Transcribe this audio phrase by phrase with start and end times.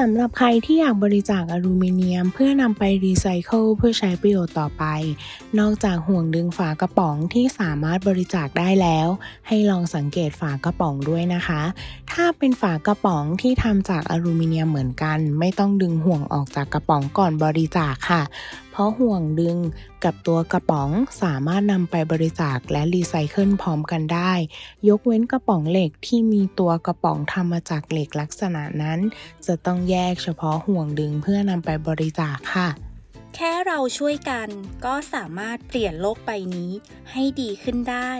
[0.00, 4.84] สำหรับใครที่อยากบริจาคอลูมิเนียม เพื่อนำไปรีไซเคิลเพื่อใช้ประโยชน์ต่อไป
[5.58, 9.08] นอกจากห่วงดึงฝากระป๋องที่สามารถบริจาคได้แล้ว
[9.48, 11.62] ให้ลองสังเกตฝากระป๋องด้วยนะคะ
[12.14, 18.22] ถ้าเป็นฝากระป๋องที่ทำจากอลูมิเนียมเหมือนกัน ไม่ต้องดึงห่วงออกจากกระป๋องก่อนบริจาคค่ะ
[18.70, 19.56] เพราะห่วงดึง
[20.04, 20.90] กับตัวกระป๋อง
[21.22, 24.32] สามารถนำไปบริจาคและรีไซเคิลพร้อมกันได้
[24.88, 28.98] ยกเว้นกระป๋องเหล็กที่มีตัวกระป๋องทำมาจากเหล็กลักษณะนั้น
[29.46, 32.68] จะต้องแยกเฉพาะห่วงดึงเพื่อนำไปบริจาคค่ะ
[33.34, 34.48] แค่เราช่วยกัน
[34.84, 36.70] ก็สามารถเปลี่ยนโลกใบนี้
[37.10, 38.12] ให้ดีขึ้นได้